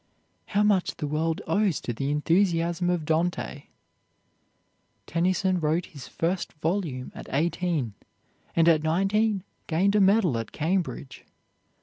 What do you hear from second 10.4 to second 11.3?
Cambridge.